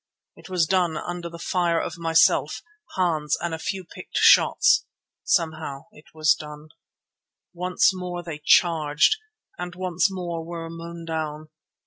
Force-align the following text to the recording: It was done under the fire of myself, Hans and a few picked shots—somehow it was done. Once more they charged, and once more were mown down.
It 0.35 0.49
was 0.49 0.65
done 0.65 0.97
under 0.97 1.29
the 1.29 1.37
fire 1.37 1.79
of 1.79 1.95
myself, 1.99 2.63
Hans 2.95 3.37
and 3.39 3.53
a 3.53 3.59
few 3.59 3.85
picked 3.85 4.17
shots—somehow 4.17 5.81
it 5.91 6.05
was 6.11 6.33
done. 6.33 6.69
Once 7.53 7.91
more 7.93 8.23
they 8.23 8.41
charged, 8.43 9.17
and 9.59 9.75
once 9.75 10.07
more 10.11 10.43
were 10.43 10.71
mown 10.71 11.05
down. 11.05 11.49